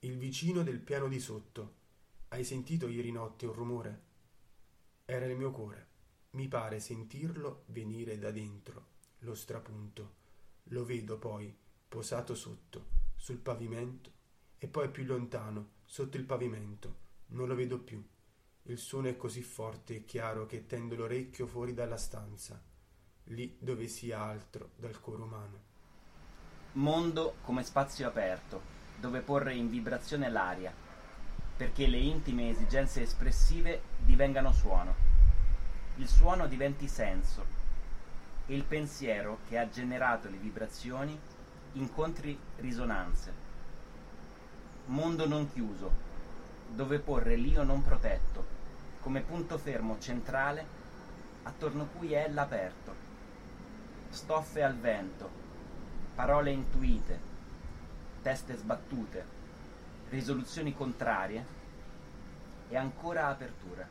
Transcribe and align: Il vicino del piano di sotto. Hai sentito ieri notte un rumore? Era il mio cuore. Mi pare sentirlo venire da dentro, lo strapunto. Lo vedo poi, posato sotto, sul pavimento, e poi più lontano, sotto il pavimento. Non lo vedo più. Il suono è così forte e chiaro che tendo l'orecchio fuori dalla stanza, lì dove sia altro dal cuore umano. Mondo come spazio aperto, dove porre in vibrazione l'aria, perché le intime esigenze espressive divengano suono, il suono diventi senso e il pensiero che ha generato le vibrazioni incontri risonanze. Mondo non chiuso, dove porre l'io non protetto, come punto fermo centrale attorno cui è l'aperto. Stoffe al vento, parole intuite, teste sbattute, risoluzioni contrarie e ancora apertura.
Il 0.00 0.18
vicino 0.18 0.62
del 0.62 0.80
piano 0.80 1.08
di 1.08 1.18
sotto. 1.18 1.74
Hai 2.28 2.44
sentito 2.44 2.86
ieri 2.86 3.10
notte 3.10 3.46
un 3.46 3.54
rumore? 3.54 4.02
Era 5.06 5.24
il 5.24 5.36
mio 5.36 5.50
cuore. 5.52 5.86
Mi 6.32 6.48
pare 6.48 6.80
sentirlo 6.80 7.62
venire 7.68 8.18
da 8.18 8.30
dentro, 8.30 8.86
lo 9.20 9.34
strapunto. 9.34 10.14
Lo 10.64 10.84
vedo 10.84 11.16
poi, 11.16 11.56
posato 11.88 12.34
sotto, 12.34 12.88
sul 13.16 13.38
pavimento, 13.38 14.12
e 14.58 14.68
poi 14.68 14.90
più 14.90 15.04
lontano, 15.04 15.70
sotto 15.86 16.18
il 16.18 16.24
pavimento. 16.24 16.96
Non 17.28 17.48
lo 17.48 17.54
vedo 17.54 17.78
più. 17.78 18.06
Il 18.64 18.76
suono 18.76 19.08
è 19.08 19.16
così 19.16 19.42
forte 19.42 19.96
e 19.96 20.04
chiaro 20.04 20.44
che 20.44 20.66
tendo 20.66 20.94
l'orecchio 20.94 21.46
fuori 21.46 21.72
dalla 21.72 21.96
stanza, 21.96 22.62
lì 23.24 23.56
dove 23.58 23.88
sia 23.88 24.20
altro 24.20 24.72
dal 24.76 25.00
cuore 25.00 25.22
umano. 25.22 25.60
Mondo 26.72 27.36
come 27.40 27.62
spazio 27.62 28.06
aperto, 28.06 28.75
dove 28.98 29.20
porre 29.20 29.54
in 29.54 29.68
vibrazione 29.68 30.30
l'aria, 30.30 30.72
perché 31.56 31.86
le 31.86 31.98
intime 31.98 32.50
esigenze 32.50 33.02
espressive 33.02 33.82
divengano 33.98 34.52
suono, 34.52 34.94
il 35.96 36.08
suono 36.08 36.46
diventi 36.46 36.88
senso 36.88 37.44
e 38.46 38.54
il 38.54 38.64
pensiero 38.64 39.38
che 39.48 39.58
ha 39.58 39.68
generato 39.68 40.28
le 40.28 40.36
vibrazioni 40.36 41.18
incontri 41.72 42.38
risonanze. 42.56 43.44
Mondo 44.86 45.26
non 45.26 45.50
chiuso, 45.52 45.90
dove 46.68 46.98
porre 46.98 47.36
l'io 47.36 47.62
non 47.62 47.82
protetto, 47.82 48.44
come 49.00 49.20
punto 49.20 49.58
fermo 49.58 49.98
centrale 49.98 50.64
attorno 51.42 51.86
cui 51.96 52.12
è 52.12 52.28
l'aperto. 52.28 52.94
Stoffe 54.10 54.62
al 54.62 54.76
vento, 54.76 55.28
parole 56.14 56.50
intuite, 56.50 57.34
teste 58.26 58.56
sbattute, 58.56 59.24
risoluzioni 60.08 60.74
contrarie 60.74 61.44
e 62.68 62.76
ancora 62.76 63.28
apertura. 63.28 63.88